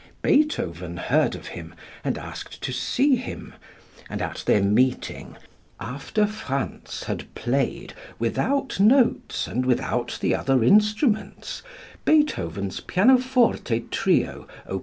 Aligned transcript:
Beethoven 0.23 0.97
heard 0.97 1.35
of 1.35 1.49
him, 1.49 1.75
and 2.03 2.17
asked 2.17 2.63
to 2.63 2.71
see 2.73 3.17
him, 3.17 3.53
and 4.09 4.19
at 4.19 4.41
their 4.47 4.63
meeting, 4.63 5.35
after 5.79 6.25
Franz 6.25 7.03
had 7.03 7.31
played, 7.35 7.93
without 8.17 8.79
notes 8.79 9.45
and 9.45 9.63
without 9.63 10.17
the 10.19 10.33
other 10.33 10.63
instruments, 10.63 11.61
Beethoven's 12.03 12.79
pianoforte 12.79 13.83
trio, 13.91 14.47
Op. 14.67 14.79